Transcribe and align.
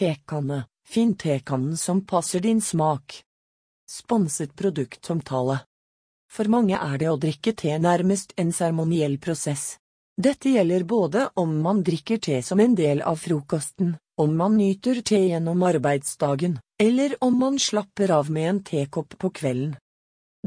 Tekanne, 0.00 0.64
finn 0.88 1.14
tekannen 1.14 1.76
som 1.76 2.06
passer 2.06 2.40
din 2.40 2.62
smak. 2.62 3.22
Sponset 3.90 4.56
produktomtale. 4.56 5.58
For 6.32 6.48
mange 6.48 6.78
er 6.78 6.94
det 7.02 7.10
å 7.10 7.18
drikke 7.20 7.52
te 7.52 7.74
nærmest 7.76 8.32
en 8.40 8.54
seremoniell 8.56 9.18
prosess. 9.20 9.74
Dette 10.16 10.54
gjelder 10.54 10.86
både 10.88 11.26
om 11.42 11.52
man 11.60 11.82
drikker 11.84 12.16
te 12.16 12.40
som 12.40 12.64
en 12.64 12.78
del 12.80 13.04
av 13.04 13.20
frokosten, 13.20 13.92
om 14.16 14.32
man 14.40 14.56
nyter 14.56 15.02
te 15.04 15.20
gjennom 15.20 15.68
arbeidsdagen, 15.68 16.56
eller 16.80 17.18
om 17.20 17.36
man 17.36 17.60
slapper 17.60 18.16
av 18.22 18.32
med 18.32 18.48
en 18.54 18.64
tekopp 18.72 19.18
på 19.18 19.34
kvelden. 19.42 19.76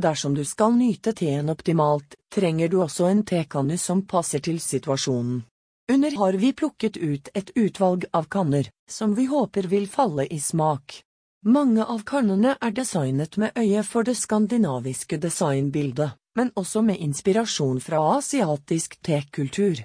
Dersom 0.01 0.33
du 0.33 0.41
skal 0.49 0.73
nyte 0.81 1.13
teen 1.13 1.53
optimalt, 1.53 2.17
trenger 2.33 2.73
du 2.73 2.79
også 2.81 3.05
en 3.05 3.21
tekanne 3.21 3.77
som 3.77 4.01
passer 4.01 4.41
til 4.41 4.57
situasjonen. 4.57 5.43
Under 5.91 6.15
har 6.15 6.33
vi 6.33 6.53
plukket 6.53 6.97
ut 6.97 7.29
et 7.33 7.51
utvalg 7.55 8.05
av 8.11 8.23
kanner, 8.23 8.69
som 8.89 9.15
vi 9.15 9.25
håper 9.25 9.63
vil 9.63 9.87
falle 9.87 10.25
i 10.25 10.39
smak. 10.39 11.01
Mange 11.45 11.83
av 11.83 12.05
kannene 12.07 12.55
er 12.61 12.71
designet 12.71 13.35
med 13.37 13.51
øye 13.59 13.83
for 13.83 14.07
det 14.07 14.15
skandinaviske 14.15 15.19
designbildet, 15.19 16.15
men 16.35 16.53
også 16.55 16.81
med 16.81 17.03
inspirasjon 17.03 17.81
fra 17.83 17.99
asiatisk 18.17 18.95
tekultur. 19.03 19.83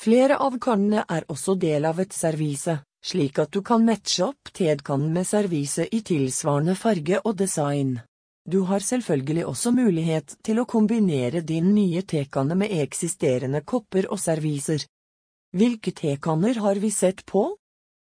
Flere 0.00 0.38
av 0.40 0.56
kannene 0.58 1.04
er 1.04 1.28
også 1.28 1.58
del 1.60 1.84
av 1.84 2.00
et 2.00 2.16
servise, 2.16 2.80
slik 3.04 3.38
at 3.38 3.52
du 3.52 3.60
kan 3.62 3.84
matche 3.84 4.24
opp 4.30 4.52
tedkannen 4.54 5.12
med 5.12 5.28
servise 5.28 5.84
i 5.92 6.00
tilsvarende 6.00 6.74
farge 6.74 7.20
og 7.20 7.36
design. 7.36 7.98
Du 8.48 8.62
har 8.64 8.80
selvfølgelig 8.80 9.44
også 9.44 9.76
mulighet 9.76 10.38
til 10.42 10.62
å 10.62 10.64
kombinere 10.64 11.44
din 11.44 11.74
nye 11.74 12.00
tekanne 12.00 12.56
med 12.56 12.72
eksisterende 12.72 13.60
kopper 13.60 14.08
og 14.08 14.22
serviser. 14.22 14.86
Hvilke 15.56 15.92
tekanner 15.92 16.54
har 16.54 16.76
vi 16.76 16.90
sett 16.90 17.24
på? 17.26 17.56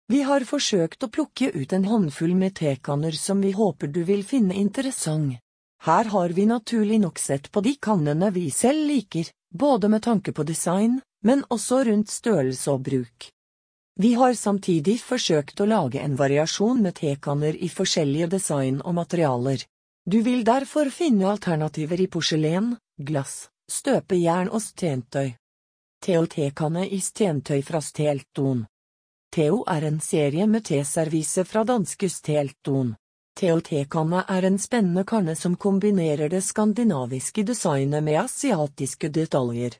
Vi 0.07 0.23
har 0.23 0.45
forsøkt 0.47 1.03
å 1.03 1.09
plukke 1.11 1.51
ut 1.51 1.73
en 1.73 1.85
håndfull 1.85 2.35
med 2.39 2.55
tekanner 2.55 3.17
som 3.19 3.41
vi 3.41 3.51
håper 3.51 3.91
du 3.91 4.05
vil 4.05 4.23
finne 4.25 4.55
interessant. 4.55 5.41
Her 5.83 6.05
har 6.05 6.29
vi 6.29 6.47
naturlig 6.47 7.01
nok 7.01 7.19
sett 7.19 7.51
på 7.51 7.61
de 7.61 7.75
kannene 7.77 8.31
vi 8.31 8.51
selv 8.51 8.87
liker, 8.87 9.27
både 9.53 9.89
med 9.89 10.03
tanke 10.03 10.33
på 10.33 10.47
design, 10.47 11.01
men 11.25 11.45
også 11.51 11.83
rundt 11.85 12.11
størrelse 12.11 12.71
og 12.71 12.87
bruk. 12.87 13.29
Vi 14.01 14.15
har 14.15 14.35
samtidig 14.35 15.01
forsøkt 15.03 15.61
å 15.61 15.67
lage 15.67 16.01
en 16.01 16.17
variasjon 16.17 16.83
med 16.83 16.97
tekanner 17.03 17.55
i 17.55 17.69
forskjellige 17.69 18.31
design 18.39 18.81
og 18.81 18.95
materialer. 18.95 19.67
Du 20.07 20.23
vil 20.23 20.45
derfor 20.45 20.91
finne 20.91 21.31
alternativer 21.31 22.01
i 22.01 22.07
porselen, 22.07 22.77
glass, 22.99 23.49
støpejern 23.71 24.51
og 24.51 24.63
stentøy. 24.63 25.35
Theo-tekanne 26.05 26.89
i 26.89 27.01
stentøy 27.01 27.63
fra 27.65 27.81
Stelton. 27.81 28.67
Theo 29.33 29.63
er 29.65 29.87
en 29.89 30.03
serie 30.05 30.45
med 30.47 30.67
teservise 30.69 31.47
fra 31.49 31.63
danske 31.65 32.11
Stelton. 32.13 32.91
Theo-tekanne 33.41 34.21
er 34.29 34.45
en 34.45 34.59
spennende 34.61 35.07
kanne 35.09 35.33
som 35.37 35.57
kombinerer 35.57 36.29
det 36.29 36.43
skandinaviske 36.45 37.47
designet 37.49 38.05
med 38.05 38.21
asiatiske 38.21 39.09
detaljer. 39.09 39.79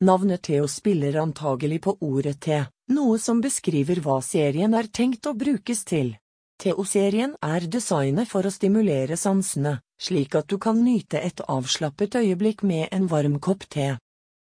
Navnet 0.00 0.46
Theo 0.48 0.64
spiller 0.64 1.20
antagelig 1.20 1.82
på 1.84 1.98
ordet 2.00 2.40
te, 2.40 2.64
noe 2.96 3.18
som 3.20 3.44
beskriver 3.44 4.00
hva 4.00 4.22
serien 4.24 4.72
er 4.74 4.88
tenkt 4.88 5.28
å 5.28 5.36
brukes 5.36 5.84
til. 5.84 6.14
Theo-serien 6.56 7.36
er 7.44 7.68
designet 7.68 8.32
for 8.32 8.48
å 8.48 8.58
stimulere 8.60 9.16
sansene, 9.20 9.82
slik 10.00 10.40
at 10.40 10.48
du 10.48 10.56
kan 10.56 10.80
nyte 10.80 11.20
et 11.20 11.44
avslappet 11.44 12.16
øyeblikk 12.16 12.62
med 12.64 12.88
en 12.96 13.12
varm 13.12 13.36
kopp 13.44 13.68
te. 13.68 13.98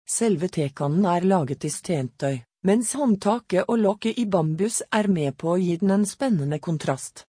Selve 0.08 0.48
tekannen 0.48 1.04
er 1.06 1.24
laget 1.24 1.64
i 1.64 1.70
stentøy, 1.70 2.40
mens 2.66 2.92
håndtaket 2.98 3.68
og 3.68 3.78
lokket 3.78 4.18
i 4.18 4.26
bambus 4.26 4.82
er 4.90 5.08
med 5.08 5.36
på 5.38 5.54
å 5.54 5.60
gi 5.60 5.76
den 5.80 5.94
en 5.94 6.06
spennende 6.06 6.58
kontrast. 6.58 7.24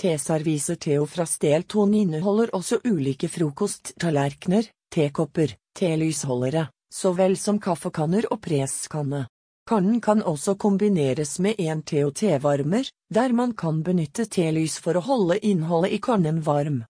Teserviser 0.00 0.76
Theo 0.80 1.06
fra 1.06 1.26
Stelton 1.26 1.94
inneholder 1.94 2.54
også 2.56 2.80
ulike 2.84 3.28
frokosttallerkener, 3.28 4.70
tekopper, 4.90 5.56
telysholdere, 5.76 6.68
så 6.92 7.12
vel 7.12 7.36
som 7.36 7.60
kaffekanner 7.60 8.30
og 8.32 8.40
preskanne. 8.42 9.26
Kannen 9.68 10.00
kan 10.00 10.22
også 10.22 10.56
kombineres 10.58 11.38
med 11.38 11.60
en 11.60 11.82
te- 11.82 12.04
og 12.04 12.14
tevarmer, 12.18 12.88
der 13.14 13.32
man 13.32 13.52
kan 13.54 13.82
benytte 13.86 14.24
telys 14.26 14.78
for 14.82 14.96
å 14.98 15.04
holde 15.04 15.38
innholdet 15.46 15.92
i 15.94 16.00
kannen 16.02 16.40
varm. 16.42 16.80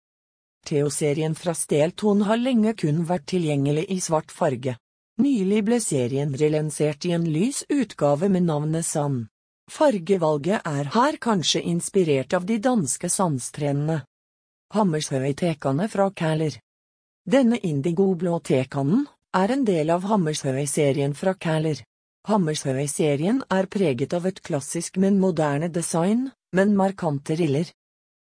Theo-serien 0.66 1.34
fra 1.34 1.52
Stelton 1.54 2.22
har 2.28 2.40
lenge 2.40 2.72
kun 2.78 3.04
vært 3.08 3.26
tilgjengelig 3.34 3.84
i 3.90 3.98
svart 4.00 4.32
farge. 4.32 4.76
Nylig 5.20 5.64
ble 5.66 5.76
serien 5.84 6.30
relansert 6.40 7.04
i 7.04 7.10
en 7.12 7.26
lys 7.28 7.64
utgave 7.68 8.28
med 8.32 8.46
navnet 8.46 8.86
Sand. 8.86 9.26
Fargevalget 9.70 10.62
er 10.64 10.88
her 10.94 11.18
kanskje 11.20 11.60
inspirert 11.72 12.32
av 12.38 12.46
de 12.48 12.56
danske 12.64 13.10
sandstrendene. 13.12 13.98
Hammershøi-tekane 14.74 15.88
fra 15.92 16.06
Kæler 16.22 16.56
Denne 17.34 17.58
indigoblå 17.58 18.38
tekannen 18.48 19.04
er 19.36 19.52
en 19.52 19.66
del 19.68 19.92
av 19.92 20.08
Hammershøi-serien 20.08 21.12
fra 21.14 21.34
Kæler. 21.34 21.84
Hammershøi-serien 22.30 23.44
er 23.58 23.68
preget 23.76 24.16
av 24.16 24.30
et 24.30 24.40
klassisk, 24.40 24.96
men 24.96 25.20
moderne 25.20 25.68
design, 25.68 26.30
men 26.56 26.72
markante 26.80 27.36
riller. 27.36 27.68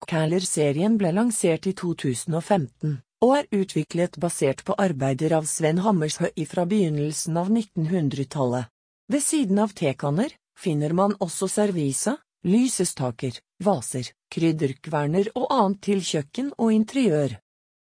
Kæler-serien 0.05 1.01
ble 1.01 1.17
lansert 1.17 1.67
i 1.67 1.73
2015 1.73 3.01
og 3.25 3.33
er 3.39 3.47
utviklet 3.57 4.19
basert 4.21 4.61
på 4.69 4.77
arbeider 4.77 5.33
av 5.39 5.47
Sven 5.49 5.81
Hammershøi 5.81 6.45
fra 6.51 6.67
begynnelsen 6.69 7.39
av 7.41 7.49
1900-tallet. 7.49 8.69
Ved 9.09 9.23
siden 9.25 9.61
av 9.65 9.73
tekanner 9.77 10.35
finner 10.61 10.93
man 10.93 11.17
også 11.25 11.49
servise, 11.49 12.17
lysestaker, 12.45 13.41
vaser, 13.65 14.11
krydderkverner 14.33 15.33
og 15.35 15.49
annet 15.57 15.81
til 15.89 16.05
kjøkken 16.05 16.53
og 16.59 16.73
interiør. 16.77 17.39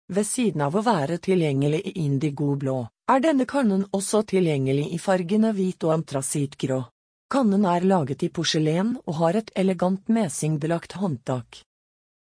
Ved 0.08 0.24
siden 0.24 0.64
av 0.64 0.76
å 0.76 0.84
være 0.84 1.18
tilgjengelig 1.20 1.82
i 1.90 1.96
indigo-blå, 2.06 2.78
er 3.12 3.24
denne 3.24 3.44
kannen 3.48 3.84
også 3.92 4.22
tilgjengelig 4.32 4.86
i 4.96 5.00
fargene 5.00 5.52
hvit 5.56 5.84
og 5.84 5.98
antrasittgrå. 5.98 6.82
Kannen 7.28 7.66
er 7.68 7.84
laget 7.84 8.24
i 8.24 8.32
porselen 8.32 8.96
og 9.04 9.18
har 9.20 9.36
et 9.36 9.52
elegant 9.56 10.08
mesingbelagt 10.08 10.96
håndtak. 10.96 11.60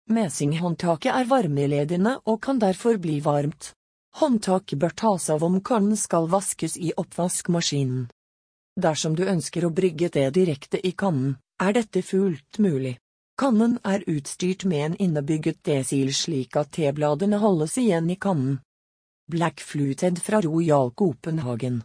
Mesinghåndtaket 0.07 1.11
er 1.11 1.25
varmeledende 1.27 2.13
og 2.25 2.39
kan 2.41 2.59
derfor 2.59 2.95
bli 3.01 3.19
varmt. 3.19 3.73
Håndtaket 4.15 4.79
bør 4.79 4.93
tas 4.95 5.29
av 5.29 5.43
om 5.43 5.59
kannen 5.61 5.97
skal 5.99 6.29
vaskes 6.31 6.77
i 6.77 6.93
oppvaskmaskinen. 6.95 8.07
Dersom 8.79 9.17
du 9.17 9.25
ønsker 9.27 9.65
å 9.67 9.73
brygge 9.73 10.07
det 10.13 10.29
direkte 10.37 10.79
i 10.79 10.93
kannen, 10.93 11.35
er 11.59 11.75
dette 11.75 12.01
fullt 12.05 12.59
mulig. 12.63 12.95
Kannen 13.37 13.75
er 13.83 14.05
utstyrt 14.07 14.63
med 14.65 14.85
en 14.85 14.97
innebygget 15.07 15.59
desil 15.65 16.13
slik 16.15 16.55
at 16.55 16.71
tebladene 16.77 17.37
holdes 17.43 17.77
igjen 17.77 18.09
i 18.09 18.15
kannen. 18.15 18.61
Black 19.27 19.59
Fluted 19.59 20.21
fra 20.23 20.39
Royal 20.41 20.93
Copenhagen 20.95 21.81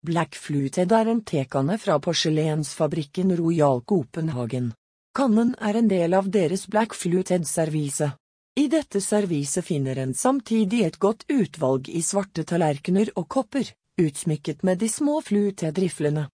Black 0.00 0.34
Fluted 0.34 0.92
er 0.96 1.12
en 1.12 1.20
tekanne 1.28 1.76
fra 1.78 1.98
porselensfabrikken 2.00 3.36
Royal 3.36 3.82
Copenhagen. 3.84 4.72
Kannen 5.10 5.56
er 5.58 5.74
en 5.74 5.88
del 5.90 6.14
av 6.14 6.28
deres 6.30 6.68
Black 6.70 6.94
Fluted-servise. 6.94 8.12
I 8.60 8.66
dette 8.70 9.00
serviset 9.02 9.66
finner 9.66 9.98
en 9.98 10.12
samtidig 10.14 10.84
et 10.86 10.98
godt 11.02 11.24
utvalg 11.26 11.88
i 11.90 12.02
svarte 12.02 12.44
tallerkener 12.46 13.10
og 13.16 13.26
kopper, 13.34 13.72
utsmykket 13.98 14.62
med 14.62 14.78
de 14.78 14.88
små 14.88 15.18
fluted-riflene. 15.26 16.28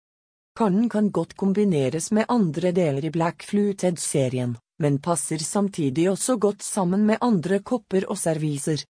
Kannen 0.57 0.89
kan 0.89 1.11
godt 1.11 1.37
kombineres 1.37 2.11
med 2.13 2.29
andre 2.33 2.73
deler 2.73 3.05
i 3.05 3.13
Black 3.13 3.45
Fluted-serien, 3.45 4.57
men 4.81 4.99
passer 5.05 5.45
samtidig 5.45 6.09
også 6.11 6.39
godt 6.41 6.65
sammen 6.65 7.05
med 7.07 7.21
andre 7.21 7.61
kopper 7.61 8.09
og 8.09 8.19
serviser. 8.19 8.85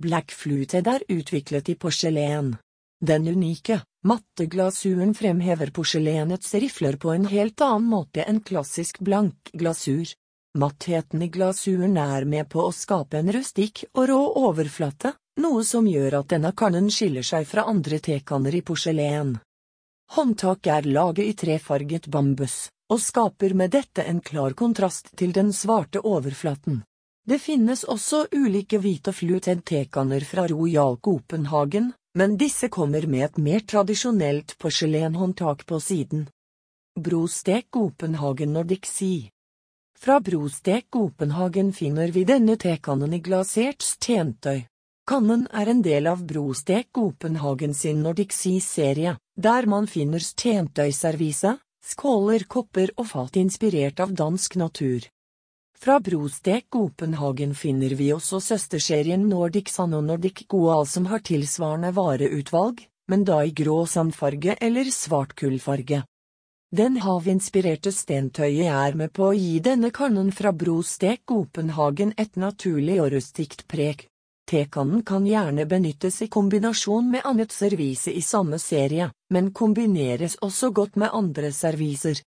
Black 0.00 0.32
Fluted 0.32 0.88
er 0.88 1.04
utviklet 1.12 1.68
i 1.68 1.76
porselen. 1.76 2.54
Den 3.00 3.28
unike, 3.28 3.80
Matte 4.04 4.46
glasuren 4.46 5.14
fremhever 5.14 5.70
porselenets 5.70 6.54
rifler 6.54 6.96
på 6.96 7.10
en 7.10 7.26
helt 7.26 7.60
annen 7.60 7.88
måte 7.88 8.24
enn 8.28 8.40
klassisk 8.40 9.00
blank 9.00 9.50
glasur. 9.52 10.08
Mattheten 10.58 11.22
i 11.22 11.28
glasuren 11.28 11.96
er 11.96 12.24
med 12.24 12.48
på 12.52 12.64
å 12.64 12.72
skape 12.72 13.20
en 13.20 13.32
rustikk 13.32 13.84
og 13.92 14.08
rå 14.10 14.20
overflate, 14.40 15.14
noe 15.40 15.64
som 15.64 15.88
gjør 15.88 16.18
at 16.20 16.32
denne 16.32 16.52
kannen 16.52 16.90
skiller 16.90 17.24
seg 17.24 17.46
fra 17.48 17.64
andre 17.68 18.00
tekanner 18.04 18.56
i 18.56 18.62
porselen. 18.64 19.38
Håndtak 20.16 20.66
er 20.66 20.88
laget 20.88 21.24
i 21.24 21.36
trefarget 21.44 22.08
bambus, 22.10 22.66
og 22.90 23.00
skaper 23.00 23.54
med 23.54 23.76
dette 23.76 24.02
en 24.02 24.20
klar 24.20 24.56
kontrast 24.58 25.12
til 25.16 25.32
den 25.32 25.52
svarte 25.52 26.02
overflaten. 26.02 26.82
Det 27.24 27.38
finnes 27.38 27.84
også 27.84 28.26
ulike 28.32 28.80
hvite 28.82 29.12
fluted 29.14 29.60
tekanner 29.64 30.24
fra 30.26 30.48
Royal 30.50 30.96
Copenhagen, 30.98 31.92
men 32.14 32.36
disse 32.36 32.68
kommer 32.68 33.06
med 33.06 33.24
et 33.24 33.36
mer 33.38 33.60
tradisjonelt 33.60 34.56
porselenhåndtak 34.58 35.66
på 35.66 35.80
siden. 35.80 36.26
Brostek 37.00 37.70
Gopenhagen 37.70 38.52
Nordic 38.52 38.86
Sea 38.86 39.28
Fra 39.98 40.20
Brostek 40.20 40.90
Gopenhagen 40.90 41.72
finner 41.72 42.10
vi 42.10 42.24
denne 42.24 42.56
tekannen 42.56 43.14
i 43.14 43.20
glasert 43.22 43.82
stentøy. 43.82 44.64
Kannen 45.06 45.46
er 45.52 45.70
en 45.70 45.82
del 45.82 46.06
av 46.06 46.24
Brostek 46.26 46.90
Copenhagen 46.92 47.74
sin 47.74 48.02
Nordic 48.02 48.34
Sea-serie, 48.34 49.16
der 49.36 49.66
man 49.66 49.86
finner 49.86 50.18
stentøyservise, 50.18 51.56
skåler, 51.82 52.44
kopper 52.46 52.92
og 52.96 53.06
fat 53.14 53.38
inspirert 53.40 54.00
av 54.00 54.12
dansk 54.14 54.56
natur. 54.56 55.06
Fra 55.80 56.00
Brostek 56.00 56.66
Copenhagen 56.68 57.54
finner 57.54 57.94
vi 57.96 58.10
også 58.12 58.36
søsterserien 58.44 59.22
Nordic 59.30 59.70
Sand 59.72 59.96
og 59.96 60.02
Nordic 60.04 60.42
Goal 60.52 60.84
som 60.84 61.06
har 61.08 61.22
tilsvarende 61.24 61.94
vareutvalg, 61.96 62.82
men 63.08 63.24
da 63.24 63.38
i 63.48 63.54
grå 63.56 63.86
sandfarge 63.88 64.58
eller 64.60 64.90
svart 64.92 65.32
kullfarge. 65.40 66.02
Den 66.76 67.00
havinspirerte 67.00 67.94
stentøyet 67.96 68.68
er 68.68 69.00
med 69.00 69.14
på 69.16 69.30
å 69.30 69.32
gi 69.32 69.56
denne 69.64 69.88
kannen 69.88 70.28
fra 70.36 70.52
Brostek 70.52 71.24
Copenhagen 71.24 72.12
et 72.20 72.36
naturlig 72.36 73.00
og 73.00 73.14
rustikt 73.16 73.64
preg. 73.64 74.04
Tekannen 74.52 75.00
kan 75.00 75.24
gjerne 75.24 75.64
benyttes 75.64 76.20
i 76.20 76.28
kombinasjon 76.28 77.08
med 77.08 77.24
annet 77.24 77.56
servise 77.56 78.12
i 78.12 78.20
samme 78.20 78.60
serie, 78.60 79.08
men 79.32 79.48
kombineres 79.56 80.36
også 80.44 80.74
godt 80.76 81.00
med 81.00 81.08
andre 81.08 81.56
serviser. 81.56 82.20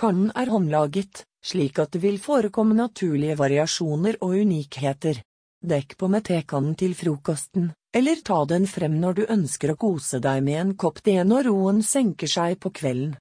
Kannen 0.00 0.34
er 0.34 0.50
håndlaget, 0.50 1.28
slik 1.44 1.78
at 1.78 1.92
det 1.92 2.02
vil 2.02 2.18
forekomme 2.20 2.74
naturlige 2.74 3.36
variasjoner 3.40 4.20
og 4.20 4.36
unikheter. 4.42 5.22
Dekk 5.60 5.96
på 6.00 6.08
med 6.08 6.24
tekannen 6.24 6.74
til 6.74 6.94
frokosten, 6.96 7.72
eller 7.96 8.22
ta 8.24 8.44
den 8.48 8.66
frem 8.66 9.00
når 9.00 9.18
du 9.18 9.24
ønsker 9.28 9.72
å 9.74 9.80
kose 9.80 10.20
deg 10.24 10.44
med 10.46 10.60
en 10.60 10.76
kopp 10.76 11.02
te 11.04 11.18
når 11.24 11.50
roen 11.50 11.82
senker 11.84 12.30
seg 12.30 12.56
på 12.60 12.72
kvelden. 12.80 13.16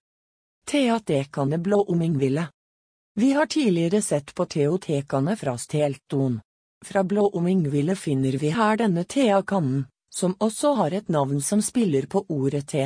Thea 0.69 0.99
Tekanne 0.99 1.57
blå 1.57 1.81
omingville. 1.91 2.47
Vi 3.19 3.31
har 3.31 3.45
tidligere 3.45 4.01
sett 4.01 4.35
på 4.35 4.45
teotekane 4.45 5.35
fra 5.35 5.57
Stelton. 5.57 6.39
Fra 6.85 7.03
Blå 7.03 7.27
Omingville 7.35 7.95
finner 7.95 8.31
vi 8.31 8.49
her 8.55 8.77
denne 8.79 9.03
Thea-kannen, 9.03 9.85
som 10.09 10.35
også 10.39 10.73
har 10.73 10.93
et 10.95 11.09
navn 11.09 11.41
som 11.41 11.61
spiller 11.61 12.07
på 12.07 12.23
ordet 12.29 12.67
te. 12.71 12.85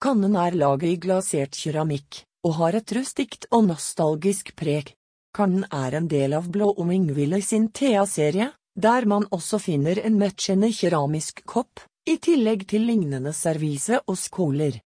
Kannen 0.00 0.36
er 0.40 0.56
laget 0.56 0.88
i 0.88 0.96
glasert 0.96 1.58
keramikk, 1.60 2.22
og 2.46 2.56
har 2.60 2.78
et 2.78 2.92
rustikt 2.96 3.46
og 3.50 3.66
nostalgisk 3.68 4.54
preg. 4.56 4.94
Kannen 5.36 5.66
er 5.70 5.94
en 5.94 6.08
del 6.10 6.34
av 6.34 6.48
Blå 6.50 6.72
Omingville 6.82 7.42
sin 7.42 7.68
Thea-serie, 7.70 8.50
der 8.74 9.06
man 9.06 9.28
også 9.30 9.60
finner 9.62 10.00
en 10.02 10.18
matchende 10.18 10.72
keramisk 10.74 11.44
kopp, 11.46 11.80
i 12.08 12.16
tillegg 12.16 12.66
til 12.70 12.86
lignende 12.88 13.32
servise 13.36 14.00
og 14.06 14.18
skåler. 14.18 14.80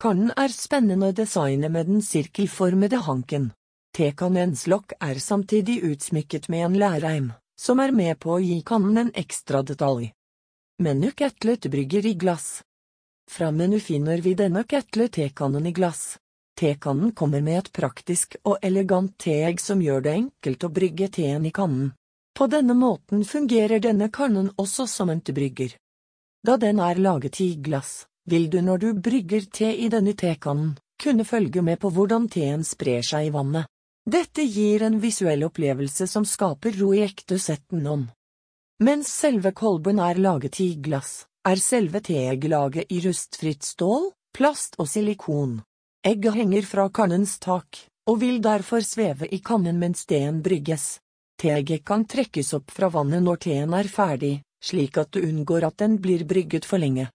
Kannen 0.00 0.32
er 0.36 0.52
spennende 0.54 1.12
designet 1.12 1.72
med 1.72 1.90
den 1.90 2.02
sirkelformede 2.02 3.02
hanken. 3.06 3.52
Tekannens 3.94 4.66
lokk 4.66 4.96
er 5.00 5.20
samtidig 5.22 5.82
utsmykket 5.86 6.48
med 6.48 6.66
en 6.66 6.78
lærreim 6.78 7.32
som 7.56 7.80
er 7.80 7.92
med 7.94 8.18
på 8.18 8.34
å 8.34 8.42
gi 8.42 8.60
kannen 8.66 8.98
en 8.98 9.10
ekstra 9.14 9.62
detalj. 9.62 10.10
Menu 10.82 11.10
ketlet 11.14 11.68
brygger 11.70 12.06
i 12.06 12.14
glass. 12.18 12.62
Fra 13.30 13.50
menu 13.50 13.78
finner 13.80 14.20
vi 14.20 14.34
denne 14.34 14.64
Kettlet 14.68 15.14
tekannen 15.16 15.66
i 15.66 15.72
glass. 15.72 16.18
Tekannen 16.54 17.12
kommer 17.12 17.40
med 17.40 17.58
et 17.58 17.72
praktisk 17.72 18.36
og 18.44 18.58
elegant 18.62 19.16
teegg 19.18 19.60
som 19.60 19.82
gjør 19.82 20.04
det 20.06 20.14
enkelt 20.20 20.64
å 20.64 20.70
brygge 20.70 21.08
teen 21.16 21.46
i 21.46 21.52
kannen. 21.54 21.90
På 22.34 22.46
denne 22.50 22.74
måten 22.74 23.24
fungerer 23.24 23.82
denne 23.82 24.08
kannen 24.10 24.52
også 24.58 24.86
som 24.90 25.10
en 25.10 25.20
tebrygger. 25.20 25.74
Da 26.46 26.56
den 26.56 26.80
er 26.82 26.98
laget 26.98 27.40
i 27.40 27.54
glass, 27.56 28.06
vil 28.30 28.48
du 28.50 28.60
når 28.62 28.78
du 28.78 28.88
brygger 28.94 29.46
te 29.50 29.70
i 29.74 29.88
denne 29.88 30.14
tekannen, 30.14 30.74
kunne 31.02 31.24
følge 31.24 31.62
med 31.62 31.80
på 31.82 31.90
hvordan 31.90 32.28
teen 32.30 32.64
sprer 32.64 33.02
seg 33.02 33.28
i 33.28 33.34
vannet. 33.34 33.66
Dette 34.04 34.42
gir 34.44 34.82
en 34.84 34.98
visuell 35.00 35.46
opplevelse 35.46 36.06
som 36.06 36.26
skaper 36.28 36.76
ro 36.78 36.92
i 36.94 37.02
ekte 37.06 37.38
setten 37.40 37.86
ånd. 37.88 38.10
Mens 38.84 39.08
selve 39.08 39.54
kolben 39.56 40.00
er 40.02 40.18
laget 40.20 40.60
i 40.60 40.74
glass, 40.76 41.24
er 41.46 41.60
selve 41.62 42.02
teegglaget 42.04 42.90
i 42.92 43.00
rustfritt 43.04 43.64
stål, 43.64 44.10
plast 44.34 44.76
og 44.78 44.90
silikon. 44.90 45.62
Egget 46.06 46.34
henger 46.34 46.62
fra 46.62 46.88
kannens 46.92 47.38
tak, 47.38 47.78
og 48.10 48.20
vil 48.20 48.42
derfor 48.44 48.84
sveve 48.84 49.28
i 49.32 49.40
kannen 49.40 49.78
mens 49.80 50.04
teen 50.06 50.42
brygges. 50.44 50.98
Teegget 51.40 51.84
kan 51.84 52.04
trekkes 52.04 52.52
opp 52.54 52.70
fra 52.70 52.90
vannet 52.92 53.24
når 53.24 53.40
teen 53.48 53.72
er 53.74 53.88
ferdig, 53.88 54.34
slik 54.62 54.98
at 55.00 55.12
du 55.16 55.22
unngår 55.24 55.64
at 55.70 55.78
den 55.80 55.96
blir 56.00 56.26
brygget 56.28 56.68
for 56.68 56.78
lenge. 56.78 57.08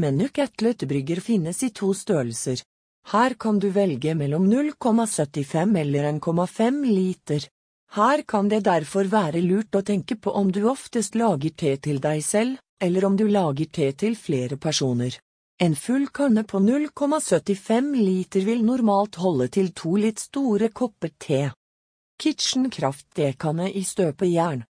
Menuk 0.00 0.38
etletbrygger 0.38 1.20
finnes 1.20 1.62
i 1.62 1.70
to 1.70 1.92
størrelser, 1.94 2.64
her 3.12 3.34
kan 3.34 3.58
du 3.58 3.68
velge 3.68 4.14
mellom 4.14 4.46
0,75 4.50 5.78
eller 5.78 6.04
1,5 6.12 6.84
liter. 6.88 7.48
Her 7.92 8.22
kan 8.22 8.48
det 8.48 8.64
derfor 8.64 9.04
være 9.04 9.42
lurt 9.44 9.76
å 9.76 9.82
tenke 9.84 10.16
på 10.16 10.32
om 10.32 10.52
du 10.52 10.64
oftest 10.70 11.14
lager 11.14 11.52
te 11.52 11.76
til 11.76 12.00
deg 12.00 12.24
selv, 12.24 12.56
eller 12.80 13.04
om 13.04 13.16
du 13.16 13.26
lager 13.28 13.68
te 13.68 13.92
til 13.92 14.16
flere 14.16 14.56
personer. 14.56 15.12
En 15.62 15.76
full 15.76 16.08
kanne 16.08 16.42
på 16.44 16.58
0,75 16.58 17.96
liter 17.96 18.40
vil 18.40 18.64
normalt 18.66 19.14
holde 19.22 19.46
til 19.54 19.70
to 19.70 19.94
litt 20.02 20.18
store 20.18 20.72
kopper 20.74 21.12
te. 21.18 21.42
Kitchen 22.18 22.70
Kraft-tekanne 22.70 23.68
i 23.70 23.84
støpejern. 23.86 24.64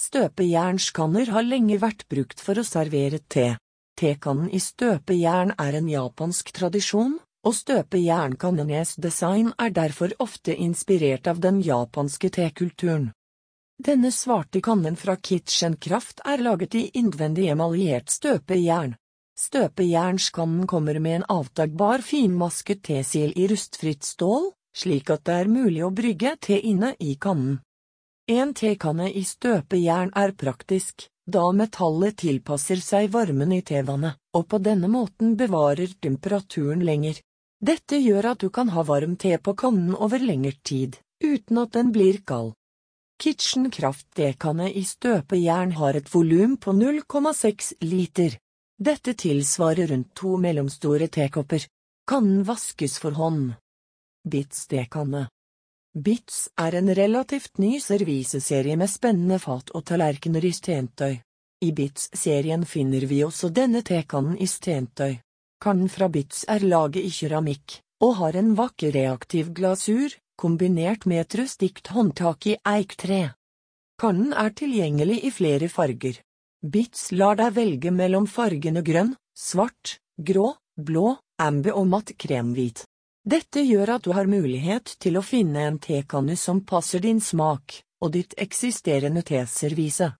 Støpejernskanner 0.00 1.32
har 1.32 1.44
lenge 1.44 1.80
vært 1.80 2.06
brukt 2.12 2.40
for 2.40 2.60
å 2.60 2.64
servere 2.64 3.22
te. 3.32 3.54
Tekannen 4.00 4.52
i 4.52 4.60
støpejern 4.60 5.54
er 5.60 5.80
en 5.80 5.88
japansk 5.88 6.52
tradisjon, 6.56 7.18
og 7.44 7.56
støpejernkannenes 7.56 8.96
design 9.00 9.54
er 9.56 9.72
derfor 9.72 10.12
ofte 10.20 10.52
inspirert 10.52 11.28
av 11.32 11.40
den 11.40 11.60
japanske 11.64 12.28
tekulturen. 12.28 13.12
Denne 13.80 14.12
svarte 14.12 14.60
kannen 14.60 14.96
fra 15.00 15.16
Kitchen 15.16 15.78
Kraft 15.80 16.20
er 16.28 16.44
laget 16.44 16.76
i 16.76 16.90
innvendig 17.00 17.48
emaljert 17.48 18.12
støpejern. 18.12 18.99
Støpejernskannen 19.40 20.66
kommer 20.66 20.98
med 21.00 21.16
en 21.16 21.24
avtagbar 21.32 22.02
finmasket 22.04 22.82
tesil 22.84 23.30
i 23.40 23.46
rustfritt 23.48 24.04
stål, 24.04 24.50
slik 24.76 25.08
at 25.14 25.24
det 25.24 25.36
er 25.42 25.48
mulig 25.48 25.80
å 25.86 25.94
brygge 25.96 26.34
te 26.44 26.58
inne 26.60 26.90
i 27.00 27.14
kannen. 27.16 27.54
En 28.28 28.52
tekanne 28.54 29.06
i 29.16 29.22
støpejern 29.24 30.12
er 30.22 30.34
praktisk, 30.42 31.06
da 31.24 31.46
metallet 31.56 32.18
tilpasser 32.20 32.82
seg 32.84 33.08
varmen 33.14 33.54
i 33.56 33.62
tevannet, 33.64 34.20
og 34.36 34.44
på 34.52 34.60
denne 34.60 34.92
måten 34.92 35.32
bevarer 35.40 35.96
temperaturen 36.04 36.84
lenger. 36.84 37.22
Dette 37.64 37.96
gjør 37.96 38.32
at 38.34 38.44
du 38.44 38.50
kan 38.52 38.74
ha 38.76 38.84
varm 38.92 39.16
te 39.16 39.32
på 39.38 39.56
kannen 39.64 39.96
over 39.96 40.20
lengre 40.20 40.58
tid, 40.62 41.00
uten 41.24 41.64
at 41.64 41.72
den 41.78 41.96
blir 41.96 42.20
kald. 42.28 42.52
Kitchen 43.20 43.70
Kraft-tekanne 43.72 44.68
i 44.68 44.84
støpejern 44.84 45.74
har 45.80 45.96
et 45.96 46.12
volum 46.12 46.60
på 46.60 46.76
0,6 46.76 47.74
liter. 47.88 48.36
Dette 48.80 49.12
tilsvarer 49.14 49.86
rundt 49.86 50.14
to 50.14 50.36
mellomstore 50.40 51.08
tekopper. 51.08 51.66
Kannen 52.08 52.44
vaskes 52.48 52.98
for 52.98 53.12
hånd. 53.12 53.52
Bits 54.24 54.66
tekanne 54.66 55.26
Bits 55.92 56.48
er 56.56 56.74
en 56.78 56.88
relativt 56.94 57.58
ny 57.58 57.80
serviseserie 57.80 58.76
med 58.80 58.88
spennende 58.88 59.36
fat 59.42 59.72
og 59.76 59.84
tallerkener 59.84 60.46
i 60.48 60.52
stentøy. 60.56 61.18
I 61.60 61.72
Bits-serien 61.76 62.64
finner 62.64 63.04
vi 63.10 63.20
også 63.26 63.50
denne 63.52 63.82
tekannen 63.84 64.38
i 64.40 64.48
stentøy. 64.48 65.18
Kannen 65.60 65.92
fra 65.92 66.08
Bits 66.08 66.46
er 66.48 66.64
laget 66.64 67.04
i 67.04 67.12
keramikk, 67.12 67.82
og 68.00 68.16
har 68.22 68.40
en 68.40 68.54
vakker 68.56 68.96
reaktiv 68.96 69.52
glasur, 69.52 70.16
kombinert 70.40 71.04
med 71.04 71.26
et 71.26 71.38
rustikt 71.42 71.92
håndtak 71.92 72.48
i 72.48 72.56
eiktre. 72.64 73.34
Kannen 74.00 74.32
er 74.32 74.56
tilgjengelig 74.56 75.20
i 75.28 75.36
flere 75.36 75.68
farger. 75.68 76.22
Bits 76.62 77.08
lar 77.12 77.38
deg 77.40 77.54
velge 77.56 77.90
mellom 77.90 78.26
fargene 78.28 78.82
grønn, 78.84 79.14
svart, 79.32 79.96
grå, 80.20 80.50
blå, 80.76 81.14
amber 81.40 81.78
og 81.80 81.86
matt 81.88 82.12
kremhvit. 82.20 82.82
Dette 83.24 83.62
gjør 83.64 83.94
at 83.94 84.04
du 84.04 84.12
har 84.12 84.28
mulighet 84.28 84.92
til 85.00 85.16
å 85.16 85.24
finne 85.24 85.64
en 85.64 85.78
tekanne 85.80 86.36
som 86.36 86.60
passer 86.60 87.00
din 87.00 87.20
smak 87.20 87.80
og 88.04 88.12
ditt 88.12 88.36
eksisterende 88.36 89.24
teservise. 89.24 90.12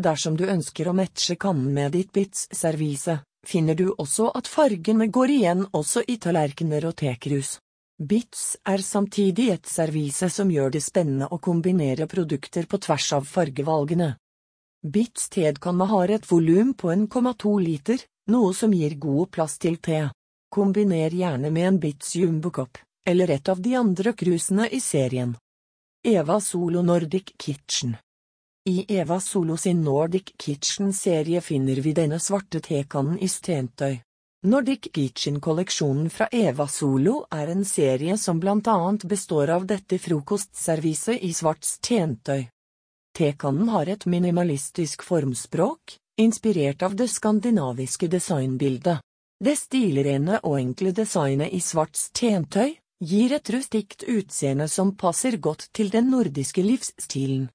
Dersom 0.00 0.36
du 0.36 0.46
ønsker 0.48 0.88
å 0.88 0.96
matche 0.96 1.36
kannen 1.36 1.68
med 1.72 1.92
ditt 1.92 2.12
Bits-servise, 2.12 3.20
finner 3.44 3.76
du 3.76 3.90
også 3.92 4.32
at 4.32 4.48
fargene 4.48 5.08
går 5.12 5.36
igjen 5.38 5.64
også 5.76 6.04
i 6.08 6.16
tallerkener 6.16 6.88
og 6.88 6.96
tekrus. 7.04 7.58
Bits 7.96 8.56
er 8.64 8.84
samtidig 8.84 9.50
et 9.52 9.68
servise 9.68 10.28
som 10.32 10.50
gjør 10.52 10.72
det 10.72 10.84
spennende 10.84 11.28
å 11.32 11.40
kombinere 11.40 12.08
produkter 12.08 12.64
på 12.68 12.80
tvers 12.80 13.12
av 13.16 13.28
fargevalgene. 13.28 14.14
Bits 14.86 15.28
tedkanne 15.34 15.88
har 15.90 16.14
et 16.14 16.30
volum 16.30 16.72
på 16.78 16.92
1,2 16.94 17.54
liter, 17.60 18.06
noe 18.30 18.54
som 18.54 18.74
gir 18.74 18.94
god 19.02 19.32
plass 19.34 19.58
til 19.58 19.80
te. 19.82 20.04
Kombiner 20.52 21.10
gjerne 21.10 21.50
med 21.50 21.68
en 21.72 21.82
Bits 21.82 22.14
jumbokopp, 22.16 22.78
eller 23.06 23.34
et 23.34 23.48
av 23.48 23.60
de 23.60 23.74
andre 23.74 24.14
krusene 24.14 24.70
i 24.70 24.80
serien. 24.80 25.36
Eva 26.06 26.40
Solo 26.40 26.82
Nordic 26.86 27.34
Kitchen 27.36 27.96
i 28.68 28.84
Eva 28.88 29.20
Solo 29.20 29.56
sin 29.56 29.82
Nordic 29.82 30.32
Kitchen-serie 30.36 31.40
finner 31.40 31.76
vi 31.76 31.92
denne 31.94 32.18
svarte 32.18 32.58
tekannen 32.60 33.18
i 33.22 33.28
stentøy. 33.30 34.00
Nordic 34.50 34.88
Kitchen-kolleksjonen 34.94 36.08
fra 36.10 36.26
Eva 36.34 36.66
Solo 36.66 37.20
er 37.30 37.52
en 37.52 37.62
serie 37.64 38.16
som 38.18 38.40
blant 38.42 38.66
annet 38.66 39.06
består 39.06 39.52
av 39.54 39.68
dette 39.70 40.00
frokostserviset 40.02 41.22
i 41.22 41.30
svart 41.34 41.62
stentøy. 41.62 42.48
Tekannen 43.16 43.68
har 43.72 43.88
et 43.88 44.04
minimalistisk 44.04 45.02
formspråk, 45.02 45.94
inspirert 46.20 46.82
av 46.82 46.96
det 46.96 47.08
skandinaviske 47.08 48.10
designbildet. 48.12 49.00
Det 49.40 49.54
stilrene 49.56 50.42
og 50.42 50.58
enkle 50.58 50.92
designet 50.92 51.54
i 51.56 51.62
svart 51.64 51.96
stentøy 51.96 52.74
gir 53.00 53.32
et 53.32 53.50
rustikt 53.54 54.04
utseende 54.04 54.68
som 54.68 54.92
passer 55.00 55.38
godt 55.40 55.70
til 55.72 55.88
den 55.94 56.10
nordiske 56.12 56.60
livsstilen. 56.60 57.48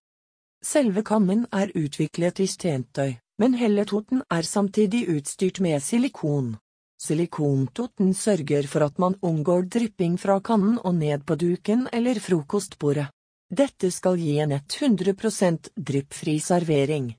Selve 0.66 1.06
kannen 1.06 1.46
er 1.54 1.70
utviklet 1.78 2.42
i 2.42 2.50
stentøy, 2.50 3.16
men 3.38 3.54
hellertoten 3.62 4.26
er 4.34 4.42
samtidig 4.42 5.08
utstyrt 5.14 5.62
med 5.62 5.82
silikon. 5.86 6.56
Silikontoten 7.02 8.16
sørger 8.18 8.66
for 8.66 8.90
at 8.90 8.98
man 8.98 9.22
unngår 9.22 9.70
drypping 9.70 10.18
fra 10.18 10.42
kannen 10.42 10.82
og 10.82 10.98
ned 10.98 11.26
på 11.26 11.38
duken 11.38 11.86
eller 11.94 12.18
frokostbordet. 12.18 13.12
Dette 13.52 13.90
skal 13.92 14.16
gi 14.16 14.38
en 14.40 14.52
100 14.52 15.72
dryppfri 15.76 16.40
servering. 16.40 17.16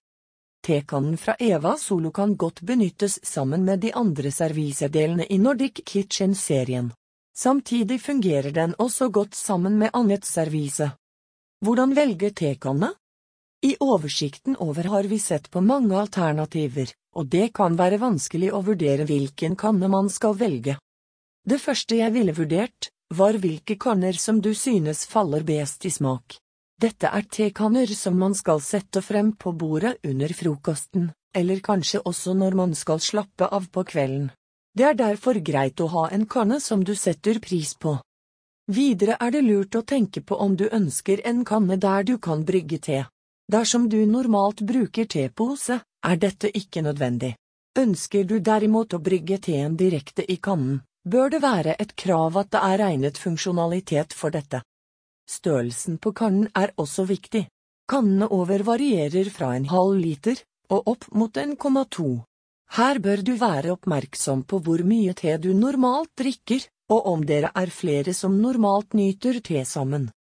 Tekannen 0.65 1.17
fra 1.17 1.35
Eva 1.39 1.77
Solo 1.77 2.11
kan 2.11 2.37
godt 2.37 2.63
benyttes 2.63 3.19
sammen 3.23 3.65
med 3.65 3.81
de 3.81 3.91
andre 3.93 4.31
servisedelene 4.33 5.27
i 5.29 5.39
Nordic 5.39 5.83
Kitchen-serien. 5.85 6.89
Samtidig 7.37 8.01
fungerer 8.01 8.51
den 8.51 8.75
også 8.79 9.09
godt 9.09 9.35
sammen 9.35 9.77
med 9.79 9.91
annet 9.93 10.25
servise. 10.25 10.93
Hvordan 11.61 11.93
velge 11.95 12.31
tekanne? 12.31 12.95
I 13.63 13.77
oversikten 13.81 14.57
over 14.57 14.89
har 14.89 15.05
vi 15.05 15.19
sett 15.19 15.51
på 15.51 15.61
mange 15.61 15.99
alternativer, 16.01 16.95
og 17.13 17.29
det 17.29 17.53
kan 17.53 17.77
være 17.77 18.01
vanskelig 18.01 18.55
å 18.57 18.63
vurdere 18.65 19.05
hvilken 19.05 19.57
kanne 19.57 19.89
man 19.89 20.09
skal 20.09 20.39
velge. 20.39 20.79
Det 21.45 21.61
første 21.61 22.01
jeg 22.01 22.15
ville 22.17 22.33
vurdert, 22.33 22.92
var 23.13 23.37
hvilke 23.39 23.77
kanner 23.77 24.17
som 24.17 24.41
du 24.41 24.55
synes 24.55 25.05
faller 25.07 25.45
best 25.45 25.85
i 25.85 25.91
smak. 25.91 26.39
Dette 26.81 27.07
er 27.07 27.27
tekanner 27.31 27.87
som 27.95 28.17
man 28.19 28.35
skal 28.35 28.61
sette 28.61 29.03
frem 29.03 29.33
på 29.37 29.53
bordet 29.53 29.99
under 30.09 30.33
frokosten, 30.35 31.11
eller 31.37 31.61
kanskje 31.61 32.01
også 32.05 32.35
når 32.35 32.57
man 32.59 32.75
skal 32.75 33.01
slappe 33.01 33.47
av 33.47 33.69
på 33.71 33.85
kvelden. 33.85 34.31
Det 34.75 34.87
er 34.89 34.97
derfor 34.97 35.39
greit 35.45 35.81
å 35.81 35.91
ha 35.93 36.09
en 36.11 36.27
kanne 36.27 36.59
som 36.61 36.83
du 36.85 36.95
setter 36.97 37.39
pris 37.45 37.75
på. 37.75 37.99
Videre 38.73 39.19
er 39.21 39.31
det 39.35 39.43
lurt 39.45 39.77
å 39.77 39.83
tenke 39.83 40.23
på 40.25 40.39
om 40.41 40.57
du 40.57 40.69
ønsker 40.69 41.21
en 41.29 41.45
kanne 41.45 41.77
der 41.77 42.07
du 42.09 42.17
kan 42.19 42.45
brygge 42.45 42.79
te. 42.79 43.03
Dersom 43.53 43.89
du 43.89 43.99
normalt 44.07 44.63
bruker 44.65 45.05
tepose, 45.05 45.83
er 46.03 46.17
dette 46.17 46.49
ikke 46.49 46.83
nødvendig. 46.83 47.35
Ønsker 47.79 48.25
du 48.25 48.39
derimot 48.41 48.95
å 48.95 48.99
brygge 48.99 49.39
teen 49.39 49.77
direkte 49.77 50.25
i 50.25 50.37
kannen, 50.37 50.81
bør 51.05 51.31
det 51.35 51.43
være 51.43 51.75
et 51.83 51.95
krav 51.97 52.37
at 52.39 52.51
det 52.55 52.61
er 52.63 52.79
regnet 52.83 53.19
funksjonalitet 53.19 54.15
for 54.15 54.31
dette. 54.31 54.63
Størrelsen 55.29 55.99
på 55.99 56.13
kannen 56.13 56.49
er 56.55 56.75
også 56.77 57.07
viktig. 57.09 57.47
Kannene 57.89 58.29
over 58.31 58.63
varierer 58.67 59.31
fra 59.31 59.55
en 59.57 59.69
halv 59.71 59.99
liter 59.99 60.43
og 60.71 60.89
opp 60.95 61.09
mot 61.13 61.37
1,2. 61.37 62.09
Her 62.73 62.99
bør 63.05 63.23
du 63.27 63.35
være 63.37 63.75
oppmerksom 63.75 64.47
på 64.49 64.63
hvor 64.65 64.83
mye 64.89 65.13
te 65.13 65.37
du 65.37 65.53
normalt 65.53 66.13
drikker, 66.17 66.65
og 66.89 67.07
om 67.13 67.25
dere 67.27 67.51
er 67.55 67.71
flere 67.71 68.15
som 68.17 68.39
normalt 68.41 68.95
nyter 68.95 69.41
te 69.45 69.65
sammen. 69.69 70.09